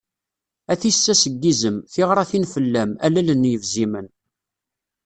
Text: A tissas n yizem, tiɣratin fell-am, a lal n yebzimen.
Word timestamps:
A 0.71 0.73
tissas 0.81 1.23
n 1.33 1.35
yizem, 1.41 1.77
tiɣratin 1.93 2.45
fell-am, 2.53 2.91
a 3.05 3.07
lal 3.13 3.29
n 3.35 3.49
yebzimen. 3.51 4.07